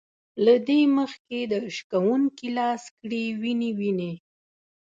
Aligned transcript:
له 0.45 0.53
دې 0.67 0.81
مخکې 0.97 1.39
د 1.51 1.53
شکوونکي 1.75 2.47
لاس 2.57 2.83
کړي 2.97 3.25
وينې 3.41 3.71
وينې 3.79 4.13